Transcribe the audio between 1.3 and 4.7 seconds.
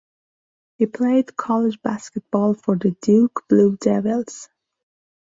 college basketball for the Duke Blue Devils.